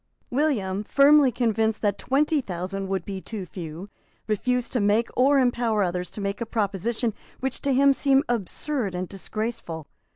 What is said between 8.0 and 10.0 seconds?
him absurd and disgraceful.